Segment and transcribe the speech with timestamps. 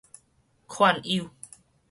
[0.67, 1.29] 勸誘